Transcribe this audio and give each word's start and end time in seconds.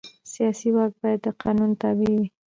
سیاسي 0.33 0.69
واک 0.75 0.91
باید 1.01 1.19
د 1.25 1.27
قانون 1.41 1.71
تابع 1.81 2.09
وي 2.17 2.25